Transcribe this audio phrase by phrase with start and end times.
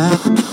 [0.00, 0.49] love.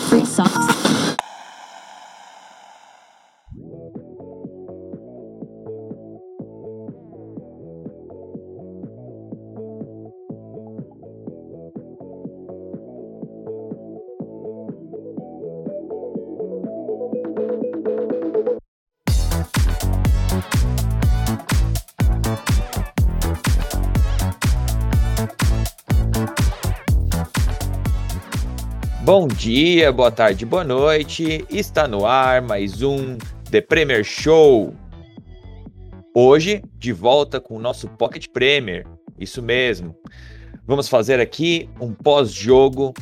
[29.08, 31.46] Bom dia, boa tarde, boa noite.
[31.50, 33.18] Está no ar mais um
[33.50, 34.76] The Premier Show.
[36.14, 38.86] Hoje, de volta com o nosso Pocket Premier.
[39.18, 39.96] Isso mesmo.
[40.66, 42.94] Vamos fazer aqui um pós-jogo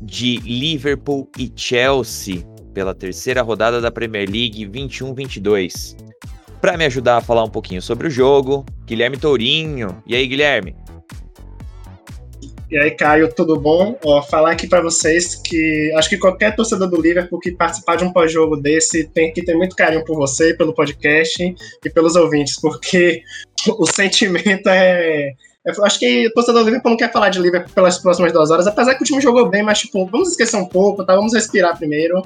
[0.00, 5.96] de Liverpool e Chelsea pela terceira rodada da Premier League 21-22.
[6.60, 10.00] Para me ajudar a falar um pouquinho sobre o jogo, Guilherme Tourinho.
[10.06, 10.76] E aí, Guilherme?
[12.70, 13.98] E aí, Caio, tudo bom?
[14.04, 18.04] Ó, falar aqui para vocês que acho que qualquer torcedor do Liverpool que participar de
[18.04, 21.42] um pós-jogo desse tem que ter muito carinho por você, pelo podcast
[21.84, 23.22] e pelos ouvintes, porque
[23.76, 25.32] o sentimento é.
[25.66, 28.52] Eu acho que o torcedor do Liverpool não quer falar de Liverpool pelas próximas duas
[28.52, 31.16] horas, apesar que o time jogou bem, mas, tipo, vamos esquecer um pouco, tá?
[31.16, 32.22] Vamos respirar primeiro,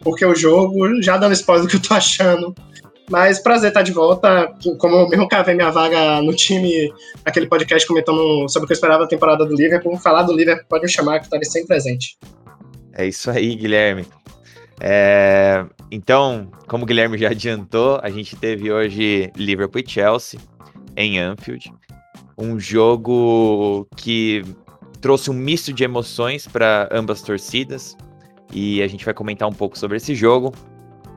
[0.00, 2.54] porque o jogo, já dando spoiler do que eu tô achando,
[3.10, 4.52] mas prazer estar de volta.
[4.78, 6.92] Como eu mesmo cavei minha vaga no time,
[7.24, 9.96] aquele podcast comentando sobre o que eu esperava da temporada do Liverpool.
[9.98, 12.18] Falar do Liverpool pode me chamar, que estarei sempre presente.
[12.92, 14.06] É isso aí, Guilherme.
[14.80, 15.64] É...
[15.90, 20.38] Então, como o Guilherme já adiantou, a gente teve hoje Liverpool e Chelsea
[20.96, 21.72] em Anfield.
[22.36, 24.44] Um jogo que
[25.00, 27.96] trouxe um misto de emoções para ambas torcidas.
[28.52, 30.52] E a gente vai comentar um pouco sobre esse jogo.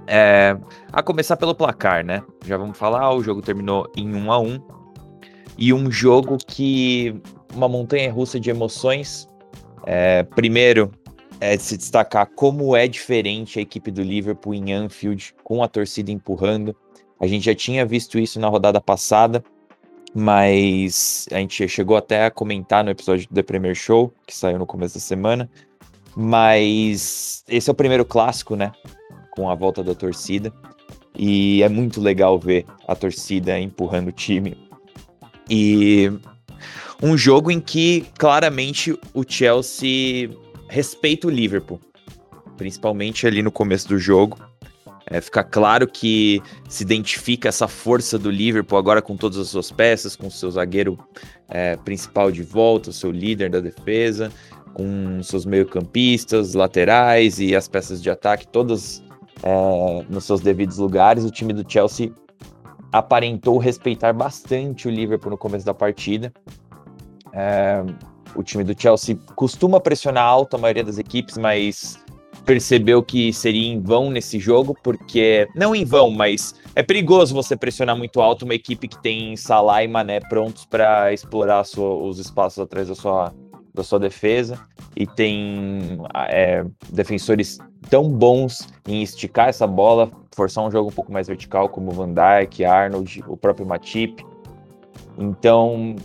[0.08, 0.58] É,
[0.92, 2.24] a começar pelo placar, né?
[2.46, 4.60] Já vamos falar, o jogo terminou em 1 a 1
[5.58, 7.22] e um jogo que
[7.54, 9.28] uma montanha russa de emoções.
[9.86, 10.92] É, primeiro,
[11.40, 15.68] é de se destacar como é diferente a equipe do Liverpool em Anfield, com a
[15.68, 16.76] torcida empurrando.
[17.20, 19.44] A gente já tinha visto isso na rodada passada,
[20.14, 24.60] mas a gente chegou até a comentar no episódio do The Premier Show, que saiu
[24.60, 25.50] no começo da semana.
[26.16, 28.72] Mas esse é o primeiro clássico, né?
[29.32, 30.54] Com a volta da torcida.
[31.18, 34.56] E é muito legal ver a torcida empurrando o time.
[35.50, 36.12] E
[37.02, 40.30] um jogo em que claramente o Chelsea
[40.70, 41.80] respeita o Liverpool,
[42.56, 44.38] principalmente ali no começo do jogo.
[45.06, 49.70] É, fica claro que se identifica essa força do Liverpool agora com todas as suas
[49.72, 50.98] peças, com seu zagueiro
[51.50, 54.32] é, principal de volta, o seu líder da defesa,
[54.74, 59.04] com seus meio-campistas, laterais e as peças de ataque todas
[59.44, 61.24] é, nos seus devidos lugares.
[61.24, 62.12] O time do Chelsea
[62.92, 66.34] aparentou respeitar bastante o Liverpool no começo da partida.
[67.34, 67.84] É,
[68.36, 72.00] o time do Chelsea costuma pressionar alto a maioria das equipes, mas
[72.46, 77.56] percebeu que seria em vão nesse jogo, porque não em vão, mas é perigoso você
[77.56, 82.18] pressionar muito alto uma equipe que tem Salah e Mané prontos para explorar sua, os
[82.20, 83.34] espaços atrás da sua,
[83.74, 84.60] da sua defesa
[84.96, 86.00] e tem
[86.30, 87.58] é, defensores
[87.90, 92.14] tão bons em esticar essa bola, forçar um jogo um pouco mais vertical, como Van
[92.14, 94.26] Dijk, Arnold, o próprio Matip.
[95.18, 95.96] Então,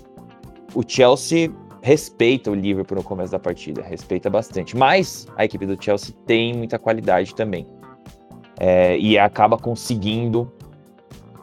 [0.75, 1.51] o Chelsea
[1.83, 4.77] respeita o Liverpool no começo da partida, respeita bastante.
[4.77, 7.67] Mas a equipe do Chelsea tem muita qualidade também.
[8.59, 10.51] É, e acaba conseguindo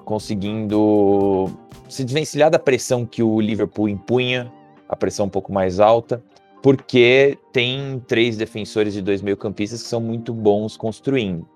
[0.04, 1.50] conseguindo
[1.88, 4.52] se desvencilhar da pressão que o Liverpool impunha,
[4.94, 6.24] a pressão um pouco mais alta,
[6.62, 11.48] porque tem três defensores e dois meio-campistas que são muito bons construindo.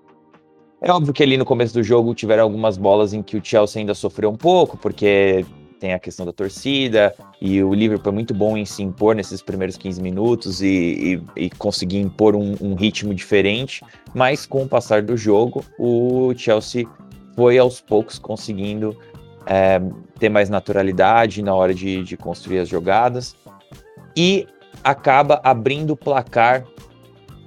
[0.80, 3.80] É óbvio que ali no começo do jogo tiveram algumas bolas em que o Chelsea
[3.80, 5.44] ainda sofreu um pouco, porque
[5.80, 9.40] tem a questão da torcida, e o Liverpool é muito bom em se impor nesses
[9.40, 13.82] primeiros 15 minutos e, e, e conseguir impor um, um, ritmo diferente,
[14.14, 16.84] mas com o passar do jogo, o Chelsea
[17.34, 18.96] foi aos poucos conseguindo
[19.48, 19.80] é,
[20.18, 23.34] ter mais naturalidade na hora de, de construir as jogadas.
[24.14, 24.46] E
[24.84, 26.64] acaba abrindo o placar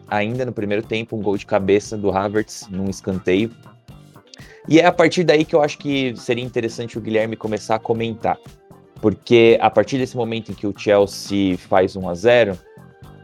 [0.07, 3.51] ainda no primeiro tempo, um gol de cabeça do Havertz num escanteio.
[4.67, 7.79] E é a partir daí que eu acho que seria interessante o Guilherme começar a
[7.79, 8.37] comentar.
[9.01, 12.59] Porque a partir desse momento em que o Chelsea faz 1 a 0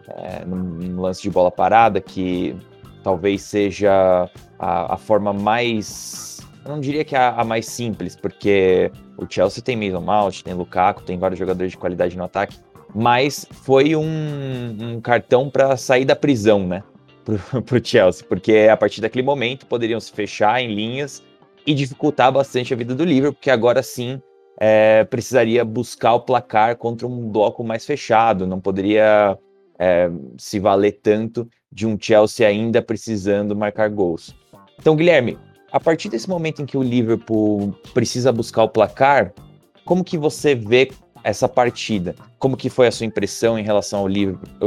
[0.10, 2.56] é, num, lance de bola parada, que
[3.04, 6.37] talvez seja a, a forma mais.
[6.68, 10.54] Não diria que é a, a, mais simples, porque o Chelsea tem Mason Mount, tem
[10.54, 12.58] Lukaku, tem vários jogadores de qualidade no ataque,
[12.94, 16.84] mas foi um, um cartão para sair da prisão, né?
[17.66, 21.22] Para o Chelsea, porque a partir daquele momento poderiam se fechar em linhas
[21.66, 24.22] e dificultar bastante a vida do Liverpool, porque agora sim
[24.60, 29.38] é, precisaria buscar o placar contra um bloco mais fechado, não poderia
[29.78, 34.34] é, se valer tanto de um Chelsea ainda precisando marcar gols.
[34.80, 35.38] Então, Guilherme,
[35.72, 39.34] a partir desse momento em que o Liverpool precisa buscar o placar,
[39.86, 40.92] como que você vê
[41.24, 42.16] essa partida?
[42.40, 44.08] Como que foi a sua impressão em relação ao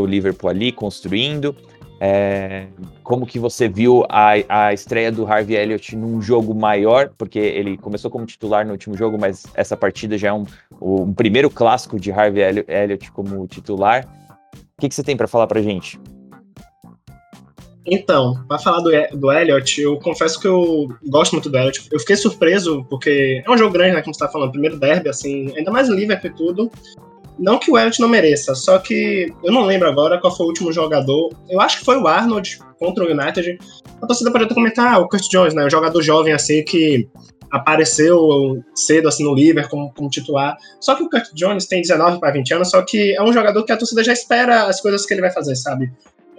[0.07, 1.57] Liverpool, ali construindo?
[2.03, 2.67] É,
[3.03, 7.11] como que você viu a, a estreia do Harvey Elliott num jogo maior?
[7.17, 10.45] Porque ele começou como titular no último jogo, mas essa partida já é um,
[10.81, 14.07] um primeiro clássico de Harvey Elliott como titular.
[14.55, 16.01] O que, que você tem para falar para gente?
[17.91, 21.89] Então, para falar do, do Elliot, eu confesso que eu gosto muito do Elliot.
[21.91, 24.03] Eu fiquei surpreso, porque é um jogo grande, né?
[24.03, 26.71] Como você tá falando, primeiro derby, assim, ainda mais Liverpool e tudo.
[27.37, 30.49] Não que o Elliot não mereça, só que eu não lembro agora qual foi o
[30.51, 31.31] último jogador.
[31.49, 33.59] Eu acho que foi o Arnold contra o United.
[34.01, 35.65] A torcida pode até comentar, ah, o Kurt Jones, né?
[35.65, 37.09] O jogador jovem, assim, que
[37.51, 40.57] apareceu cedo assim no Liverpool como, como, titular.
[40.81, 43.65] Só que o Kurt Jones tem 19 para 20 anos, só que é um jogador
[43.65, 45.91] que a torcida já espera as coisas que ele vai fazer, sabe?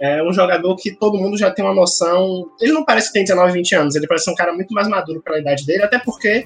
[0.02, 2.50] É um jogador que todo mundo já tem uma noção.
[2.60, 5.22] Ele não parece que tem 19, 20 anos, ele parece um cara muito mais maduro
[5.22, 6.44] pela idade dele, até porque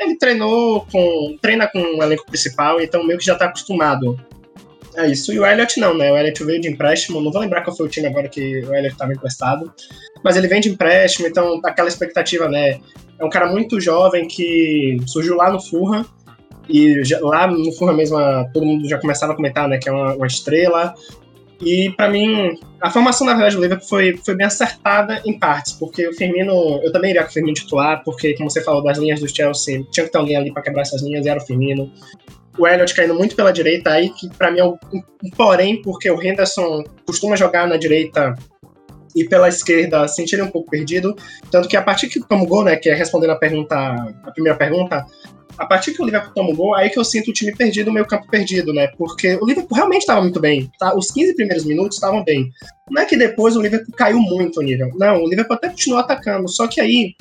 [0.00, 1.36] ele treinou com.
[1.42, 4.18] treina com o elenco principal, então meio que já tá acostumado
[4.96, 5.30] a isso.
[5.30, 6.10] E o Elliot não, né?
[6.10, 8.74] O Elliot veio de empréstimo, não vou lembrar qual foi o time agora que o
[8.74, 9.70] Elliot estava emprestado,
[10.24, 12.80] mas ele vem de empréstimo, então aquela expectativa, né?
[13.18, 16.06] É um cara muito jovem que surgiu lá no Furra,
[16.66, 18.18] e já, lá no Furra mesmo
[18.54, 19.76] todo mundo já começava a comentar, né?
[19.76, 20.94] Que é uma, uma estrela.
[21.60, 25.72] E para mim, a formação, na verdade, do Liverpool foi, foi bem acertada em partes,
[25.72, 28.98] porque o Firmino, eu também iria com o Firmino titular, porque, como você falou, das
[28.98, 31.46] linhas do Chelsea, tinha que ter alguém ali para quebrar essas linhas, e era o
[31.46, 31.90] Firmino.
[32.58, 36.10] O Elliot caindo muito pela direita, aí que para mim é um, um, porém, porque
[36.10, 38.34] o Henderson costuma jogar na direita
[39.14, 41.16] e pela esquerda sentir um pouco perdido,
[41.50, 43.74] tanto que a partir que toma o gol, né, que é respondendo a pergunta,
[44.24, 45.06] a primeira pergunta,
[45.58, 47.90] a partir que o Liverpool toma o gol, aí que eu sinto o time perdido,
[47.90, 48.88] o meio campo perdido, né?
[48.98, 50.70] Porque o Liverpool realmente estava muito bem.
[50.78, 50.94] Tá?
[50.94, 52.50] Os 15 primeiros minutos estavam bem.
[52.90, 54.90] Não é que depois o Liverpool caiu muito o nível.
[54.96, 56.48] Não, o Liverpool até continuou atacando.
[56.48, 57.14] Só que aí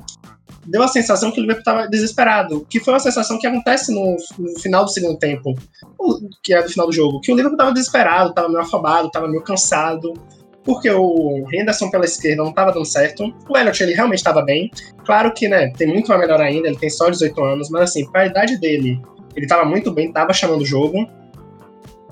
[0.66, 2.66] deu a sensação que o Liverpool estava desesperado.
[2.70, 5.56] Que foi uma sensação que acontece no, no, final do segundo tempo,
[6.44, 7.22] que é do final do jogo.
[7.22, 10.14] Que o Liverpool estava desesperado, estava meio afobado, estava meio cansado
[10.66, 13.32] porque o Henderson pela esquerda não estava dando certo.
[13.48, 14.72] O Elliot, ele realmente estava bem.
[15.06, 18.10] Claro que, né, tem muito a melhor ainda, ele tem só 18 anos, mas assim,
[18.12, 19.00] para a idade dele,
[19.36, 21.08] ele estava muito bem, estava chamando o jogo.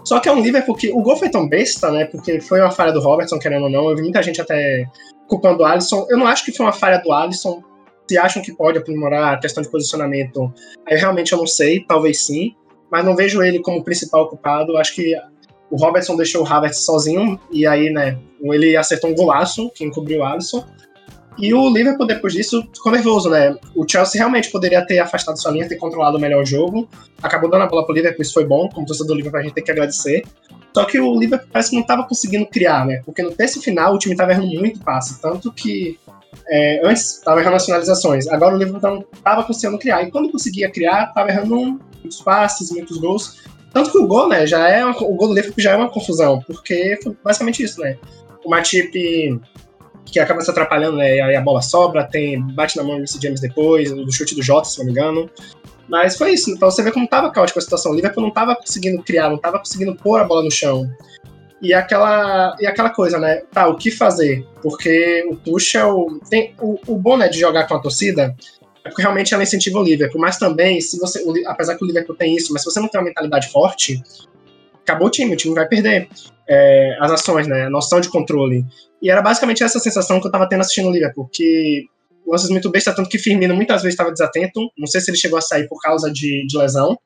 [0.05, 2.71] Só que é um Liverpool que o gol foi tão besta, né, porque foi uma
[2.71, 3.89] falha do Robertson, querendo ou não.
[3.89, 4.85] Eu vi muita gente até
[5.27, 6.05] culpando o Alisson.
[6.09, 7.63] Eu não acho que foi uma falha do Alisson.
[8.07, 10.53] Se acham que pode aprimorar a questão de posicionamento,
[10.85, 12.53] aí realmente eu não sei, talvez sim.
[12.91, 14.77] Mas não vejo ele como principal culpado.
[14.77, 15.15] Acho que
[15.73, 20.19] o Robertson deixou o Havertz sozinho, e aí, né, ele acertou um golaço que encobriu
[20.19, 20.63] o Alisson.
[21.35, 23.57] E o Liverpool, depois disso, ficou nervoso, né?
[23.75, 26.87] O Chelsea realmente poderia ter afastado sua linha, ter controlado melhor o jogo.
[27.23, 28.69] Acabou dando a bola pro Liverpool, isso foi bom.
[28.69, 30.23] Como torcedor do Liverpool, a gente tem que agradecer.
[30.75, 33.01] Só que o Liverpool parece que não estava conseguindo criar, né?
[33.03, 35.19] Porque no terço final o time estava errando muito passe.
[35.19, 35.97] Tanto que
[36.49, 38.27] é, antes estava errando as finalizações.
[38.27, 40.03] Agora o Liverpool não estava conseguindo criar.
[40.03, 43.41] E quando conseguia criar, estava errando muitos passes, muitos gols.
[43.73, 45.89] Tanto que o gol, né, já é uma, o gol do Liverpool já é uma
[45.89, 47.97] confusão, porque foi basicamente isso, né?
[48.45, 49.41] O Matip
[50.05, 51.21] que acaba se atrapalhando, né?
[51.21, 54.69] Aí a bola sobra, tem bate na mão do James depois, do chute do Jota,
[54.69, 55.29] se não me engano.
[55.89, 56.51] Mas foi isso.
[56.51, 57.91] Então você vê como tava caótica a situação.
[57.91, 60.87] O Liverpool não tava conseguindo criar, não tava conseguindo pôr a bola no chão.
[61.61, 63.41] E aquela, e aquela coisa, né?
[63.51, 64.45] Tá, o que fazer?
[64.61, 68.35] Porque o Tuchel tem o, o bom, né, de jogar com a torcida
[68.89, 70.19] porque realmente ela incentiva o Liverpool.
[70.19, 72.99] Mas também, se você, apesar que o Liverpool tem isso, mas se você não tem
[72.99, 74.01] uma mentalidade forte,
[74.81, 76.09] acabou o time, o time vai perder
[76.47, 77.63] é, as ações, né?
[77.63, 78.65] A noção de controle.
[79.01, 81.85] E era basicamente essa sensação que eu tava tendo assistindo o Liverpool, que
[82.27, 84.59] lances muito besta, tanto que Firmino muitas vezes estava desatento.
[84.77, 86.97] Não sei se ele chegou a sair por causa de, de lesão.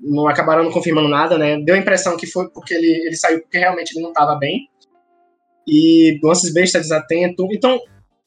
[0.00, 1.58] Não acabaram não confirmando nada, né?
[1.60, 4.68] Deu a impressão que foi porque ele, ele saiu porque realmente ele não estava bem.
[5.66, 7.48] E lances besta desatento.
[7.50, 7.80] Então,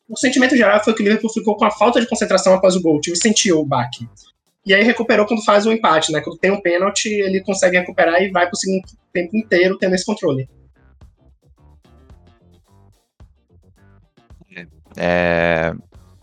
[0.10, 2.82] o sentimento geral foi que o Liverpool ficou com a falta de concentração após o
[2.82, 2.98] gol.
[2.98, 4.08] O time sentiu o baque.
[4.66, 6.22] E aí recuperou quando faz o empate, né?
[6.22, 8.84] Quando tem um pênalti, ele consegue recuperar e vai pro segundo
[9.14, 10.50] tempo inteiro tendo esse controle.
[14.98, 15.74] É,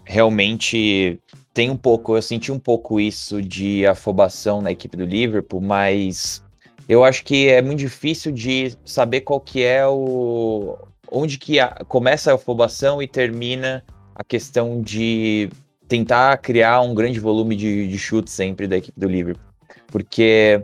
[0.05, 1.19] realmente
[1.55, 6.43] tem um pouco, eu senti um pouco isso de afobação na equipe do Liverpool, mas
[6.89, 10.77] eu acho que é muito difícil de saber qual que é o,
[11.15, 15.49] onde que a, começa a afobação e termina a questão de
[15.89, 19.45] tentar criar um grande volume de, de sempre da equipe do Liverpool.
[19.87, 20.63] Porque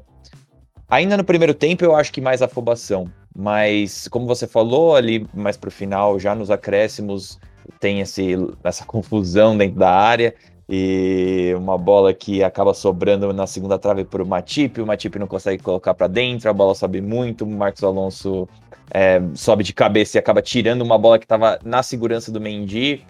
[0.89, 5.57] ainda no primeiro tempo eu acho que mais afobação, mas como você falou ali mais
[5.57, 7.39] para o final, já nos acréscimos
[7.79, 10.35] tem esse, essa confusão dentro da área
[10.69, 15.27] e uma bola que acaba sobrando na segunda trave para o Matip, o Matip não
[15.27, 18.49] consegue colocar para dentro, a bola sobe muito, o Marcos Alonso
[18.91, 23.05] é, sobe de cabeça e acaba tirando uma bola que estava na segurança do Mendy.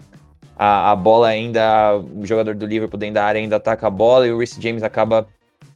[0.55, 4.27] A, a, bola ainda, o jogador do Liverpool dentro da área ainda ataca a bola
[4.27, 5.27] e o Reece James acaba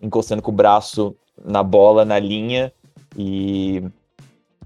[0.02, 2.72] encostando com o braço na bola, na linha,
[3.18, 3.84] e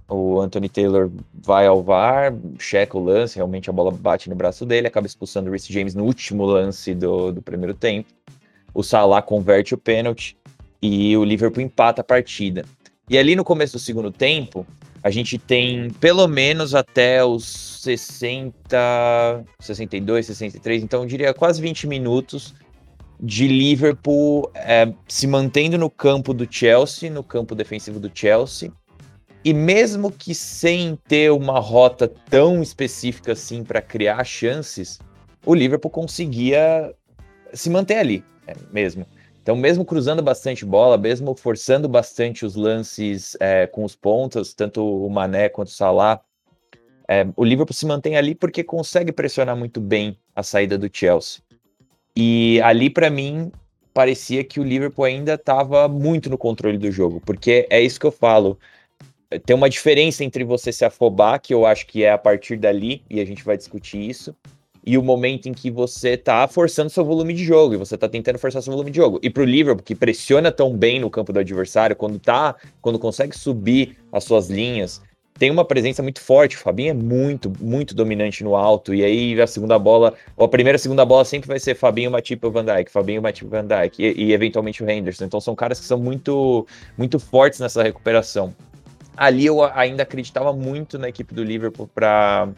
[0.10, 4.65] o Anthony Taylor vai ao VAR, checa o lance, realmente a bola bate no braço
[4.65, 8.10] dele, acaba expulsando o Reece James no último lance do, do primeiro tempo.
[8.74, 10.38] O Salah converte o pênalti
[10.81, 12.65] e o Liverpool empata a partida.
[13.10, 14.65] E ali no começo do segundo tempo,
[15.01, 21.87] a gente tem pelo menos até os 60, 62, 63, então eu diria quase 20
[21.87, 22.53] minutos
[23.19, 28.71] de Liverpool é, se mantendo no campo do Chelsea, no campo defensivo do Chelsea,
[29.43, 34.99] e mesmo que sem ter uma rota tão específica assim para criar chances,
[35.45, 36.93] o Liverpool conseguia
[37.53, 39.05] se manter ali é, mesmo.
[39.49, 44.85] Então, mesmo cruzando bastante bola, mesmo forçando bastante os lances é, com os pontas, tanto
[44.85, 46.21] o Mané quanto o Salah,
[47.07, 51.41] é, o Liverpool se mantém ali porque consegue pressionar muito bem a saída do Chelsea.
[52.15, 53.51] E ali, para mim,
[53.91, 58.05] parecia que o Liverpool ainda estava muito no controle do jogo, porque é isso que
[58.05, 58.55] eu falo
[59.45, 63.03] tem uma diferença entre você se afobar, que eu acho que é a partir dali,
[63.09, 64.35] e a gente vai discutir isso,
[64.86, 68.07] e o momento em que você tá forçando seu volume de jogo, e você tá
[68.07, 69.19] tentando forçar seu volume de jogo.
[69.21, 73.38] E pro Liverpool, que pressiona tão bem no campo do adversário, quando tá, quando consegue
[73.38, 75.01] subir as suas linhas,
[75.38, 76.57] tem uma presença muito forte.
[76.57, 78.93] O Fabinho é muito, muito dominante no alto.
[78.93, 82.12] E aí a segunda bola, ou a primeira e segunda bola sempre vai ser Fabinho,
[82.12, 85.25] Matip e Van Dijk, Fabinho, Matip Van Dijk, e, e, eventualmente o Henderson.
[85.25, 86.67] Então são caras que são muito,
[86.98, 88.53] muito fortes nessa recuperação
[89.19, 92.55] ali eu ainda acreditava muito na equipe do Liverpool para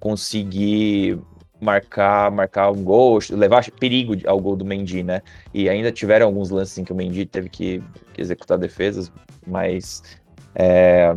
[0.00, 1.18] conseguir
[1.64, 5.22] marcar marcar um gol, levar perigo ao gol do Mendy, né?
[5.52, 9.10] E ainda tiveram alguns lances em que o Mendy teve que, que executar defesas,
[9.46, 10.02] mas
[10.54, 11.16] é,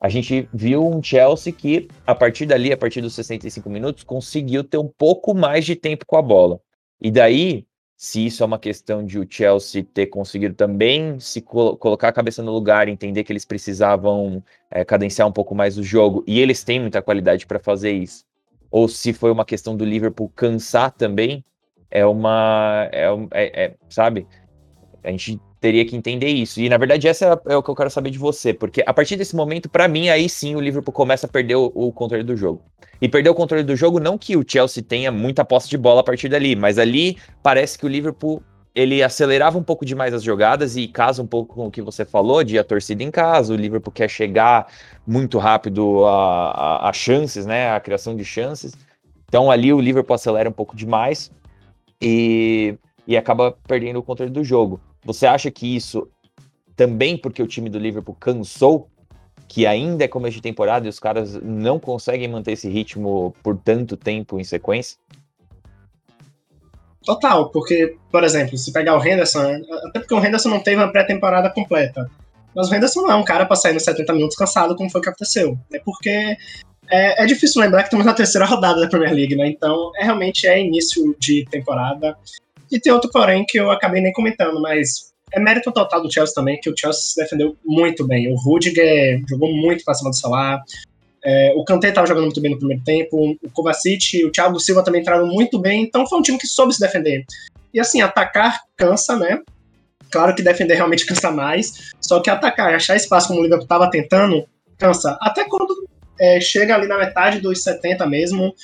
[0.00, 4.64] a gente viu um Chelsea que, a partir dali, a partir dos 65 minutos, conseguiu
[4.64, 6.58] ter um pouco mais de tempo com a bola.
[6.98, 7.66] E daí,
[7.98, 12.12] se isso é uma questão de o Chelsea ter conseguido também se colo colocar a
[12.12, 16.40] cabeça no lugar, entender que eles precisavam é, cadenciar um pouco mais o jogo, e
[16.40, 18.24] eles têm muita qualidade para fazer isso.
[18.70, 21.44] Ou se foi uma questão do Liverpool cansar também,
[21.90, 22.88] é uma.
[22.92, 24.26] É, é, é sabe?
[25.02, 26.60] A gente teria que entender isso.
[26.60, 29.16] E na verdade, essa é o que eu quero saber de você, porque a partir
[29.16, 32.36] desse momento, para mim, aí sim o Liverpool começa a perder o, o, controle do
[32.36, 32.62] jogo.
[33.00, 36.00] E perder o controle do jogo, não que o Chelsea tenha muita posse de bola
[36.00, 38.42] a partir dali, mas ali parece que o Liverpool
[38.80, 42.04] ele acelerava um pouco demais as jogadas e casa um pouco com o que você
[42.04, 44.72] falou de a torcida em casa, o Liverpool quer chegar
[45.06, 48.72] muito rápido a, a, a chances, né, a criação de chances.
[49.28, 51.30] Então ali o Liverpool acelera um pouco demais
[52.00, 54.80] e, e acaba perdendo o controle do jogo.
[55.04, 56.08] Você acha que isso
[56.74, 58.88] também porque o time do Liverpool cansou,
[59.46, 63.58] que ainda é começo de temporada e os caras não conseguem manter esse ritmo por
[63.58, 64.96] tanto tempo em sequência?
[67.04, 70.92] Total, porque, por exemplo, se pegar o Henderson, até porque o Henderson não teve uma
[70.92, 72.10] pré-temporada completa.
[72.54, 75.00] Mas o Henderson não é um cara para sair nos 70 minutos cansado, como foi
[75.00, 75.56] que aconteceu.
[75.72, 76.36] É porque
[76.90, 79.48] é, é, difícil lembrar que estamos na terceira rodada da Premier League, né?
[79.48, 82.16] Então, é, realmente é início de temporada.
[82.70, 86.34] E tem outro porém que eu acabei nem comentando, mas é mérito total do Chelsea
[86.34, 88.32] também, que o Chelsea se defendeu muito bem.
[88.32, 90.60] O Rudiger jogou muito pra cima do Salah.
[91.24, 93.36] É, o Kanté estava jogando muito bem no primeiro tempo.
[93.42, 95.82] O Kovacic e o Thiago Silva também entraram muito bem.
[95.82, 97.24] Então foi um time que soube se defender.
[97.72, 99.40] E assim, atacar cansa, né?
[100.10, 101.92] Claro que defender realmente cansa mais.
[102.00, 104.44] Só que atacar, achar espaço como o Liverpool estava tentando,
[104.76, 105.16] cansa.
[105.20, 108.54] Até quando é, chega ali na metade dos 70 mesmo,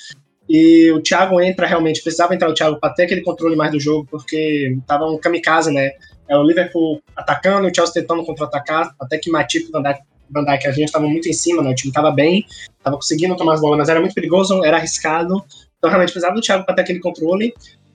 [0.49, 3.79] e o Thiago entra realmente, precisava entrar o Thiago para ter aquele controle mais do
[3.79, 5.91] jogo, porque tava um kamikaze, né?
[6.27, 10.43] É o Liverpool atacando, o Chelsea tentando contra-atacar, até que Matip e Van Dijk, Van
[10.43, 11.71] Dijk a gente estava muito em cima, né?
[11.71, 12.45] O time estava bem,
[12.77, 15.43] estava conseguindo tomar as bolas, mas era muito perigoso, era arriscado.
[15.77, 17.53] Então realmente precisava do Thiago para ter aquele controle.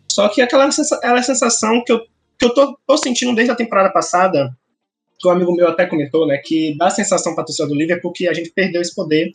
[0.09, 2.01] Só que aquela, aquela sensação que eu,
[2.39, 4.55] que eu tô, tô sentindo desde a temporada passada,
[5.19, 6.39] que um amigo meu até comentou, né?
[6.39, 9.33] Que dá a sensação para torcida do Liverpool que a gente perdeu esse poder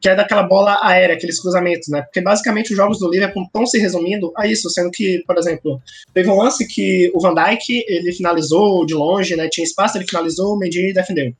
[0.00, 2.00] que é daquela bola aérea, aqueles cruzamentos, né?
[2.02, 5.80] Porque basicamente os jogos do Liverpool estão se resumindo a isso, sendo que, por exemplo,
[6.14, 9.48] teve um lance que o Van Dijk ele finalizou de longe, né?
[9.48, 11.34] Tinha espaço, ele finalizou, o Mendy defendeu.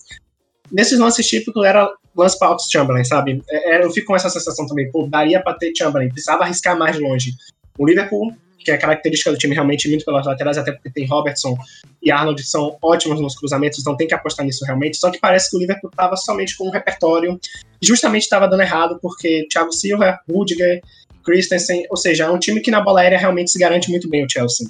[0.70, 3.42] Nesses lances típicos era lance para Ox Chamberlain, sabe?
[3.48, 6.78] É, é, eu fico com essa sensação também, pô, daria para ter Chamberlain, precisava arriscar
[6.78, 7.32] mais longe.
[7.78, 8.34] O Liverpool
[8.64, 11.56] que é característica do time realmente muito pelas laterais, até porque tem Robertson
[12.02, 14.96] e Arnold que são ótimos nos cruzamentos, então tem que apostar nisso realmente.
[14.98, 17.38] Só que parece que o Liverpool estava somente com um repertório
[17.82, 20.82] justamente estava dando errado, porque Thiago Silva, Rudiger,
[21.24, 24.24] Christensen, ou seja, é um time que na bola aérea realmente se garante muito bem
[24.24, 24.68] o Chelsea.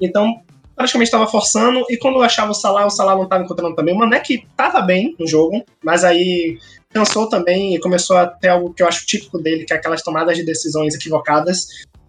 [0.00, 0.40] Então,
[0.74, 3.94] praticamente estava forçando, e quando eu achava o Salah, o Salah não estava encontrando também.
[3.94, 6.58] O Mané que estava bem no jogo, mas aí
[6.90, 10.02] cansou também e começou a ter algo que eu acho típico dele, que é aquelas
[10.02, 11.66] tomadas de decisões equivocadas,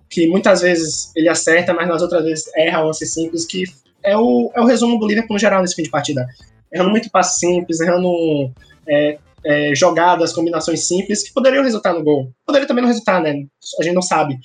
[0.10, 3.64] que muitas vezes ele acerta, mas nas outras vezes erra lances simples, que
[4.04, 6.28] é o, é o resumo do Liverpool no geral nesse fim de partida.
[6.72, 8.52] Errando muito passe simples, errando
[8.88, 12.32] é, é, jogadas, combinações simples, que poderiam resultar no gol.
[12.46, 13.46] Poderia também não resultar, né?
[13.80, 14.38] A gente não sabe.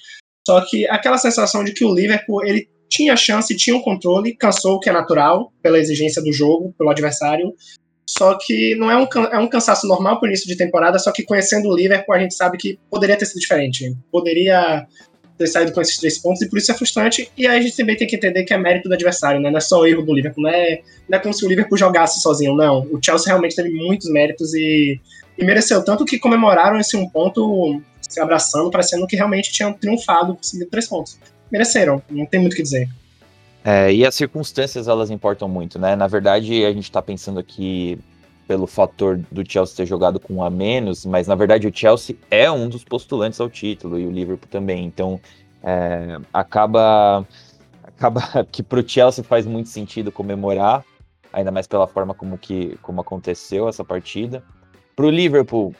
[0.47, 4.75] Só que aquela sensação de que o Liverpool, ele tinha chance, tinha um controle, cansou,
[4.75, 7.55] o que é natural, pela exigência do jogo, pelo adversário.
[8.05, 11.23] Só que não é um, é um cansaço normal por início de temporada, só que
[11.23, 13.97] conhecendo o Liverpool, a gente sabe que poderia ter sido diferente.
[14.11, 14.85] Poderia
[15.39, 17.31] ter saído com esses três pontos, e por isso é frustrante.
[17.39, 19.51] E aí a gente também tem que entender que é mérito do adversário, né?
[19.51, 21.79] Não é só o erro do Liverpool, não é, não é como se o Liverpool
[21.79, 22.83] jogasse sozinho, não.
[22.91, 25.01] O Chelsea realmente teve muitos méritos e,
[25.39, 30.35] e mereceu tanto que comemoraram esse um ponto se abraçando, parecendo que realmente tinham triunfado,
[30.35, 31.17] conseguido três pontos.
[31.51, 32.89] Mereceram, não tem muito o que dizer.
[33.65, 35.95] É, e as circunstâncias, elas importam muito, né?
[35.95, 37.99] Na verdade, a gente está pensando aqui
[38.51, 42.17] pelo fator do Chelsea ter jogado com um a menos, mas na verdade o Chelsea
[42.29, 44.85] é um dos postulantes ao título e o Liverpool também.
[44.85, 45.21] Então
[45.63, 47.25] é, acaba
[47.85, 50.85] acaba que para o Chelsea faz muito sentido comemorar,
[51.33, 54.43] ainda mais pela forma como que como aconteceu essa partida.
[54.97, 55.73] Para o Liverpool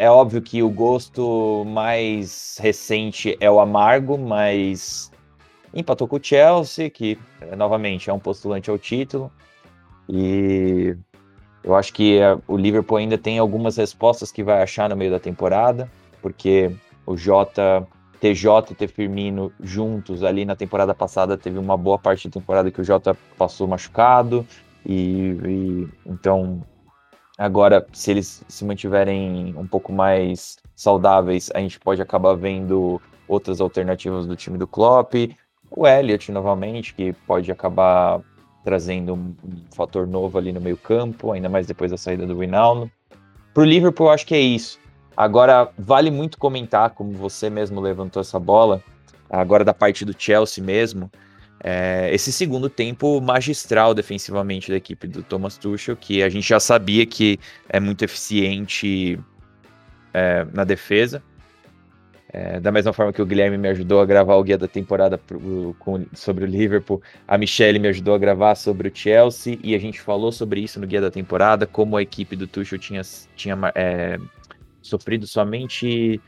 [0.00, 5.12] é óbvio que o gosto mais recente é o amargo, mas
[5.74, 7.18] empatou com o Chelsea, que
[7.54, 9.30] novamente é um postulante ao título.
[10.08, 10.96] E
[11.62, 15.10] eu acho que é, o Liverpool ainda tem algumas respostas que vai achar no meio
[15.10, 15.86] da temporada,
[16.22, 17.86] porque o Jota,
[18.22, 22.70] TJ e T Firmino juntos ali na temporada passada teve uma boa parte da temporada
[22.70, 24.46] que o Jota passou machucado
[24.86, 26.62] e, e então
[27.40, 33.62] agora se eles se mantiverem um pouco mais saudáveis, a gente pode acabar vendo outras
[33.62, 35.14] alternativas do time do Klopp,
[35.70, 38.20] o Elliot novamente que pode acabar
[38.62, 39.34] trazendo um,
[39.74, 42.90] fator novo ali no meio campo, ainda mais depois da saída do Rinaldo.
[43.54, 44.78] Para o Liverpool, eu acho que é isso.
[45.16, 48.82] Agora, vale muito comentar, como você mesmo levantou essa bola,
[49.30, 51.10] agora da parte do Chelsea mesmo,
[51.62, 56.58] é, esse segundo tempo magistral defensivamente da equipe do Thomas Tuchel, que a gente já
[56.58, 59.18] sabia que é muito eficiente
[60.14, 61.22] é, na defesa,
[62.32, 65.18] é, da mesma forma que o Guilherme me ajudou a gravar o guia da temporada
[65.18, 69.74] pro, com, sobre o Liverpool, a Michelle me ajudou a gravar sobre o Chelsea e
[69.74, 73.02] a gente falou sobre isso no guia da temporada, como a equipe do Tuchel tinha,
[73.34, 74.18] tinha é,
[74.80, 76.20] sofrido somente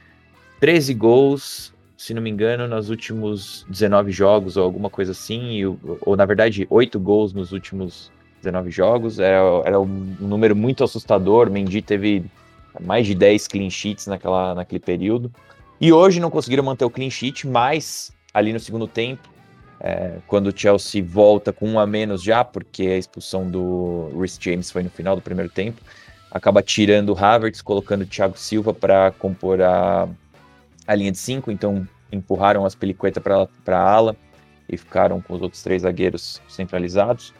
[0.61, 1.72] 13 gols,
[2.03, 6.27] se não me engano, nos últimos 19 jogos ou alguma coisa assim, ou, ou na
[6.27, 8.11] verdade 8 gols nos últimos
[8.43, 12.25] 19 jogos, era, era um número muito assustador, Mendy teve
[12.81, 15.31] mais de 10 clean sheets naquela, naquele período.
[15.81, 19.29] E hoje não conseguiram manter o clean sheet, mas ali no segundo tempo,
[19.79, 24.37] é, quando o Chelsea volta com um a menos já, porque a expulsão do Rhys
[24.41, 25.81] James foi no final do primeiro tempo,
[26.33, 30.09] acaba tirando o Havertz, colocando o Thiago Silva para compor a,
[30.87, 34.16] a linha de cinco, então empurraram as peliquetas para a ala
[34.68, 37.33] e ficaram com os outros três zagueiros centralizados.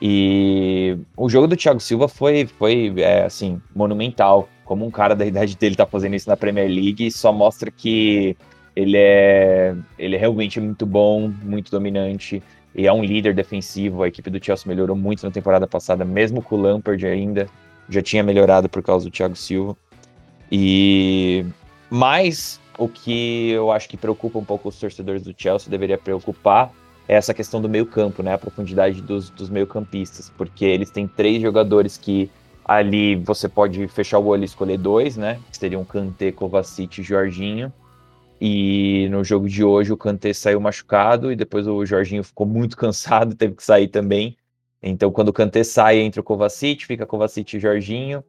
[0.00, 5.24] E o jogo do Thiago Silva foi, foi é, assim, monumental como um cara da
[5.24, 8.36] idade dele tá fazendo isso na Premier League, só mostra que
[8.76, 12.42] ele é, ele é realmente muito bom, muito dominante,
[12.74, 14.02] e é um líder defensivo.
[14.02, 17.48] A equipe do Chelsea melhorou muito na temporada passada, mesmo com o Lampard ainda,
[17.88, 19.74] já tinha melhorado por causa do Thiago Silva.
[20.52, 21.46] E
[21.90, 26.72] mais o que eu acho que preocupa um pouco os torcedores do Chelsea, deveria preocupar,
[27.06, 28.34] é essa questão do meio-campo, né?
[28.34, 32.30] A profundidade dos, dos meio-campistas, porque eles têm três jogadores que
[32.68, 35.40] Ali você pode fechar o olho e escolher dois, né?
[35.50, 37.72] Que seriam Kanté, Kovacic e Jorginho.
[38.38, 42.76] E no jogo de hoje o Kanté saiu machucado e depois o Jorginho ficou muito
[42.76, 44.36] cansado, teve que sair também.
[44.82, 48.22] Então quando o Kanté sai, entra o Kovacic, fica Kovacic e Jorginho.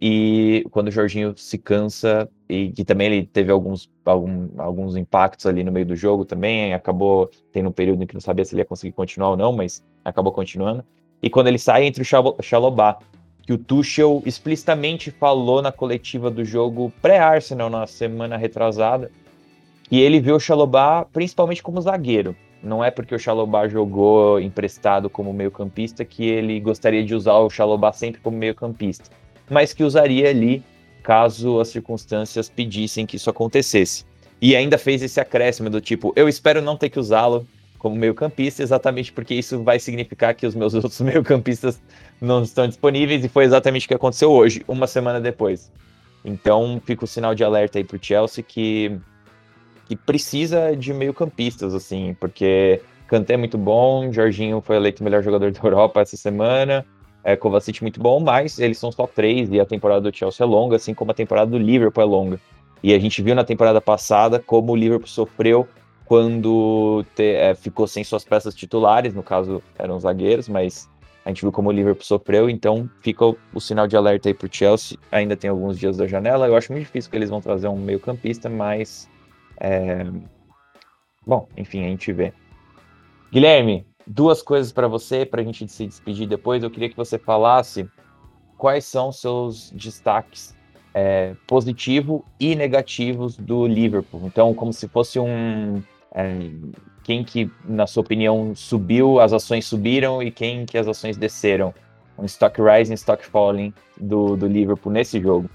[0.00, 5.44] E quando o Jorginho se cansa, e que também ele teve alguns, algum, alguns impactos
[5.44, 8.54] ali no meio do jogo também, acabou tendo um período em que não sabia se
[8.54, 10.82] ele ia conseguir continuar ou não, mas acabou continuando.
[11.22, 12.98] E quando ele sai, entra o Xalobá
[13.42, 19.10] que o Tuchel explicitamente falou na coletiva do jogo pré-Arsenal na semana retrasada,
[19.90, 22.36] e ele viu o Chalobah principalmente como zagueiro.
[22.62, 27.50] Não é porque o Chalobah jogou emprestado como meio-campista que ele gostaria de usar o
[27.50, 29.10] Chalobah sempre como meio-campista,
[29.50, 30.64] mas que usaria ali
[31.02, 34.04] caso as circunstâncias pedissem que isso acontecesse.
[34.40, 37.46] E ainda fez esse acréscimo do tipo, eu espero não ter que usá-lo
[37.78, 41.80] como meio-campista, exatamente porque isso vai significar que os meus outros meio-campistas
[42.20, 45.72] não estão disponíveis, e foi exatamente o que aconteceu hoje, uma semana depois.
[46.24, 48.98] Então fica o sinal de alerta aí para o Chelsea que,
[49.86, 55.60] que precisa de meio-campistas, assim, porque Kanté muito bom, Jorginho foi eleito melhor jogador da
[55.60, 56.84] Europa essa semana,
[57.22, 60.48] é, Kovacic muito bom, mas eles são só três e a temporada do Chelsea é
[60.48, 62.40] longa, assim como a temporada do Liverpool é longa.
[62.82, 65.68] E a gente viu na temporada passada como o Liverpool sofreu
[66.06, 70.88] quando te, é, ficou sem suas peças titulares, no caso eram zagueiros, mas
[71.24, 74.34] a gente viu como o Liverpool sofreu, então fica o, o sinal de alerta aí
[74.34, 74.98] pro Chelsea.
[75.12, 76.46] Ainda tem alguns dias da janela.
[76.48, 79.08] Eu acho muito difícil que eles vão trazer um meio-campista, mas.
[79.60, 80.06] É...
[81.26, 82.32] Bom, enfim, a gente vê.
[83.30, 86.62] Guilherme, duas coisas para você, para a gente se despedir depois.
[86.62, 87.88] Eu queria que você falasse
[88.58, 90.54] quais são seus destaques
[90.92, 94.22] é, positivo e negativos do Liverpool.
[94.24, 95.80] Então, como se fosse um.
[96.12, 96.50] É,
[97.04, 101.72] quem que, na sua opinião, subiu, as ações subiram e quem que as ações desceram.
[102.18, 105.48] Um stock rising, stock falling do, do Liverpool nesse jogo.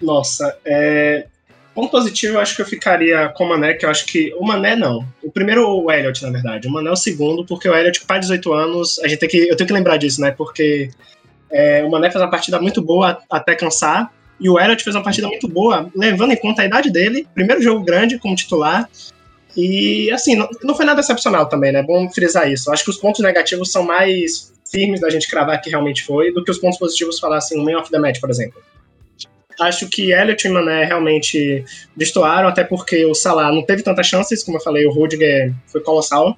[0.00, 1.26] Nossa, é,
[1.74, 4.32] Ponto positivo, eu acho que eu ficaria com o Mané, que eu acho que.
[4.38, 5.04] O Mané não.
[5.22, 6.68] O primeiro, o Elliot, na verdade.
[6.68, 9.38] O Mané é o segundo, porque o Elliot, de 18 anos, a gente tem que.
[9.48, 10.30] Eu tenho que lembrar disso, né?
[10.30, 10.88] Porque
[11.50, 14.12] é, o Mané fez uma partida muito boa até cansar.
[14.38, 17.26] E o Elliot fez uma partida muito boa, levando em conta a idade dele.
[17.34, 18.88] Primeiro jogo grande como titular.
[19.56, 21.82] E, assim, não, não foi nada excepcional também, né?
[21.82, 22.68] Bom frisar isso.
[22.68, 26.32] Eu acho que os pontos negativos são mais firmes da gente cravar que realmente foi,
[26.32, 28.60] do que os pontos positivos falar assim, o main of the match, por exemplo.
[29.60, 31.64] Acho que Elliot e Mané realmente
[31.96, 35.80] destoaram, até porque o Salah não teve tantas chances, como eu falei, o Rudiger foi
[35.80, 36.36] colossal.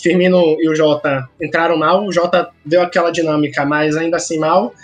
[0.00, 4.74] Firmino e o Jota entraram mal, o Jota deu aquela dinâmica, mas ainda assim mal.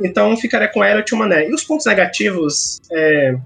[0.00, 1.48] Então ficaria com Elliot e Mané.
[1.48, 3.36] E os pontos negativos, é,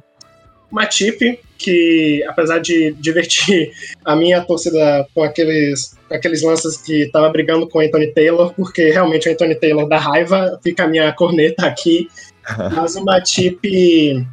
[0.70, 3.72] Matip, que apesar de divertir
[4.04, 8.90] a minha torcida com aqueles, aqueles lances que estava brigando com o Anthony Taylor, porque
[8.90, 12.08] realmente o Anthony Taylor dá raiva, fica a minha corneta aqui
[12.74, 14.26] mas o Matip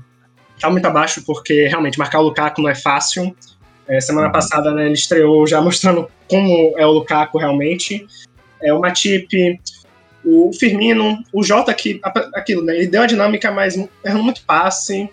[0.60, 3.36] tá muito abaixo, porque realmente marcar o Lukaku não é fácil.
[3.88, 4.34] É, semana uhum.
[4.34, 8.06] passada né, ele estreou já mostrando como é o Lukaku realmente.
[8.62, 9.60] É, o Matip,
[10.24, 12.00] o Firmino, o Jota, que,
[12.36, 15.10] aquilo, né, ele deu a dinâmica, mas errou muito passe.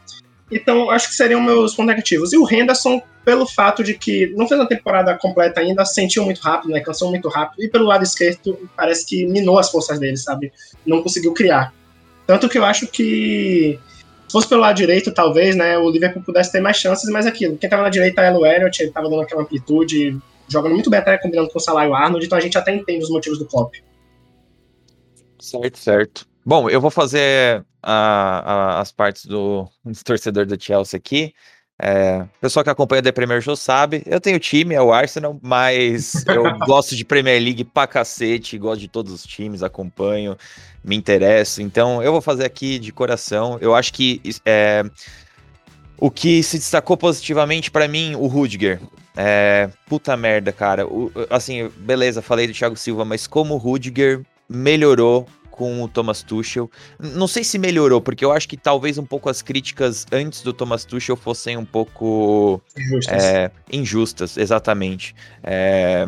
[0.51, 2.33] Então, acho que seriam meus pontos negativos.
[2.33, 6.41] E o Henderson, pelo fato de que não fez uma temporada completa ainda, sentiu muito
[6.41, 6.81] rápido, né?
[6.81, 7.63] Cansou muito rápido.
[7.63, 10.53] E pelo lado esquerdo, parece que minou as forças dele, sabe?
[10.87, 11.73] Não conseguiu criar.
[12.29, 13.81] Tanto que eu acho que
[14.27, 17.57] se fosse pelo lado direito, talvez, né, o Liverpool pudesse ter mais chances, mas aquilo,
[17.57, 20.14] quem tava na direita era o Elliot, ele tava dando aquela amplitude,
[20.47, 22.75] jogando muito bem até combinando com o Salah e o Arnold, então a gente até
[22.75, 23.77] entende os motivos do Klopp.
[25.41, 26.27] Certo, certo.
[26.45, 31.33] Bom, eu vou fazer a, a, as partes do, do torcedor do Chelsea aqui.
[31.81, 35.38] É, o pessoal que acompanha The Premier Show sabe, eu tenho time, é o Arsenal,
[35.41, 40.37] mas eu gosto de Premier League pra cacete, gosto de todos os times, acompanho,
[40.88, 41.61] me interesso.
[41.61, 43.59] Então eu vou fazer aqui de coração.
[43.61, 44.83] Eu acho que é,
[45.98, 48.81] o que se destacou positivamente para mim, o Rudiger.
[49.14, 50.87] É, puta merda, cara.
[50.87, 56.22] O, assim, beleza, falei do Thiago Silva, mas como o Rudiger melhorou com o Thomas
[56.22, 56.70] Tuchel.
[56.98, 60.53] Não sei se melhorou, porque eu acho que talvez um pouco as críticas antes do
[60.53, 65.16] Thomas Tuchel fossem um pouco injustas, é, injustas exatamente.
[65.42, 66.07] É,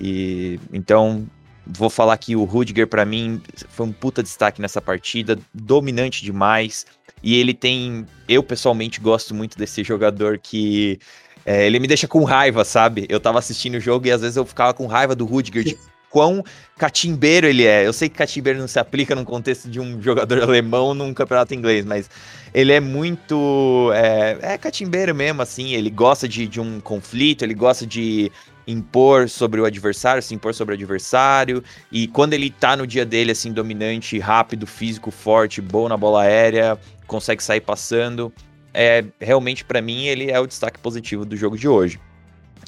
[0.00, 1.26] e então
[1.68, 6.86] vou falar que o Rudiger para mim foi um puta destaque nessa partida, dominante demais.
[7.22, 10.98] E ele tem, eu pessoalmente gosto muito desse jogador que
[11.44, 13.06] é, ele me deixa com raiva, sabe?
[13.08, 15.76] Eu tava assistindo o jogo e às vezes eu ficava com raiva do Rudiger, de
[16.10, 16.44] quão
[16.76, 17.86] catimbeiro ele é.
[17.86, 21.54] Eu sei que catimbeiro não se aplica no contexto de um jogador alemão num campeonato
[21.54, 22.10] inglês, mas
[22.52, 23.90] ele é muito.
[23.94, 25.72] É, é catimbeiro mesmo, assim.
[25.72, 28.30] Ele gosta de, de um conflito, ele gosta de
[28.66, 31.64] impor sobre o adversário, se impor sobre o adversário.
[31.90, 36.22] E quando ele tá no dia dele, assim, dominante, rápido, físico, forte, bom na bola
[36.22, 38.32] aérea, consegue sair passando.
[38.74, 41.98] É, realmente, para mim, ele é o destaque positivo do jogo de hoje.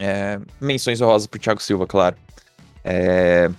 [0.01, 2.17] É, menções honrosas pro Thiago Silva, claro.
[2.85, 3.51] É,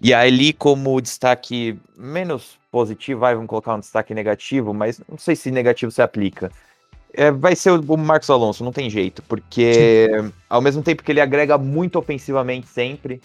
[0.00, 5.36] e ali, como destaque menos positivo, vai, vamos colocar um destaque negativo, mas não sei
[5.36, 6.50] se negativo se aplica.
[7.12, 10.08] É, vai ser o, Marcos Alonso, não tem jeito, porque
[10.50, 13.20] ao mesmo tempo que ele agrega muito ofensivamente sempre,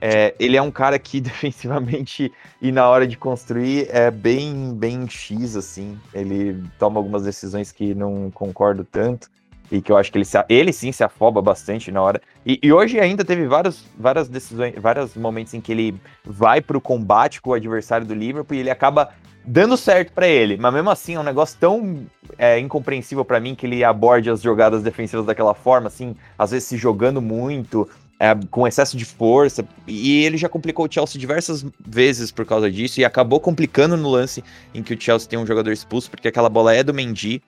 [0.00, 5.08] é, ele é um cara que defensivamente e na hora de construir é bem, bem
[5.08, 5.98] X, assim.
[6.12, 9.30] Ele toma algumas decisões que não concordo tanto
[9.70, 12.20] e que eu acho que ele, se, ele sim se afoba bastante na hora.
[12.44, 16.80] E, e, hoje ainda teve vários, várias decisões, vários momentos em que ele vai pro
[16.80, 19.10] combate com o adversário do Liverpool e ele acaba
[19.44, 20.56] dando certo para ele.
[20.56, 24.42] Mas mesmo assim é um negócio tão é, incompreensível para mim que ele aborde as
[24.42, 27.88] jogadas defensivas daquela forma, assim, às vezes se jogando muito.
[28.18, 32.70] É, com excesso de força, e ele já complicou o Chelsea diversas vezes por causa
[32.70, 36.26] disso, e acabou complicando no lance em que o Chelsea tem um jogador expulso, porque
[36.26, 37.42] aquela bola é do Mendy,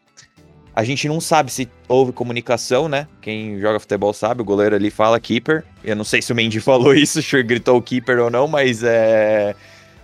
[0.78, 3.08] A gente não sabe se houve comunicação, né?
[3.20, 5.64] Quem joga futebol sabe, o goleiro ali fala keeper.
[5.82, 9.56] Eu não sei se o Mendy falou isso, gritou keeper ou não, mas é.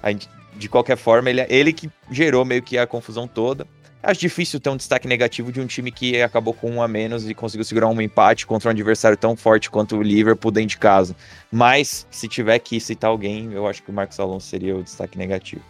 [0.04, 3.64] Gente, de qualquer forma, ele, ele que gerou meio que a confusão toda.
[4.02, 7.30] Acho difícil ter um destaque negativo de um time que acabou com um a menos
[7.30, 10.78] e conseguiu segurar um empate contra um adversário tão forte quanto o Liverpool dentro de
[10.78, 11.14] casa.
[11.52, 15.16] Mas, se tiver que citar alguém, eu acho que o Marcos Alonso seria o destaque
[15.16, 15.62] negativo.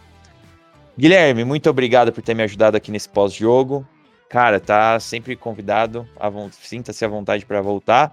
[0.97, 3.87] Guilherme, muito obrigado por ter me ajudado aqui nesse pós-jogo.
[4.29, 6.07] Cara, tá sempre convidado,
[6.51, 8.11] sinta-se à vontade para voltar.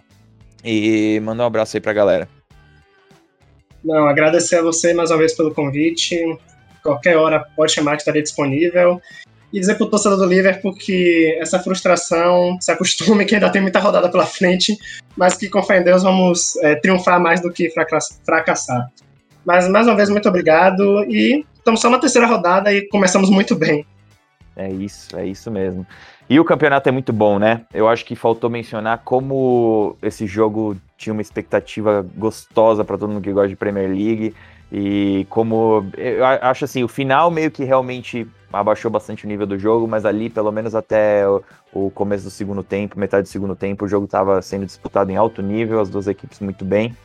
[0.65, 2.29] E manda um abraço aí pra galera.
[3.85, 6.21] Não, agradecer a você mais uma vez pelo convite.
[6.83, 9.01] Qualquer hora pode chamar estarei disponível.
[9.53, 13.81] E dizer pro torcedor do Liverpool que essa frustração se acostume, que ainda tem muita
[13.81, 14.79] rodada pela frente,
[15.15, 17.71] mas que com fé em Deus vamos é, triunfar mais do que
[18.25, 18.91] fracassar.
[19.45, 23.55] Mas mais uma vez, muito obrigado e estamos só na terceira rodada e começamos muito
[23.55, 23.85] bem.
[24.57, 25.87] É isso, é isso mesmo.
[26.29, 27.63] E o campeonato é muito bom, né?
[27.73, 33.23] Eu acho que faltou mencionar como esse jogo tinha uma expectativa gostosa para todo mundo
[33.23, 34.35] que gosta de Premier League.
[34.71, 39.59] E como eu acho assim, o final meio que realmente abaixou bastante o nível do
[39.59, 41.25] jogo, mas ali, pelo menos até
[41.73, 45.17] o, começo do segundo tempo, metade do segundo tempo, o jogo estava sendo disputado em
[45.17, 46.97] alto nível, as duas equipes muito bem.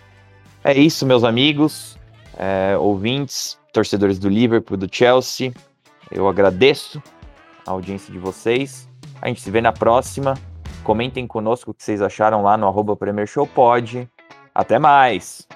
[0.64, 1.98] É isso, meus amigos,
[2.38, 5.54] é, ouvintes, torcedores do Liverpool, do Chelsea.
[6.12, 7.02] Eu agradeço
[7.68, 8.90] a audiência de vocês.
[9.22, 10.34] A gente se vê na próxima.
[10.84, 14.10] Comentem conosco o que vocês acharam lá no arroba Premier Show Pod.
[14.56, 15.48] Até mais!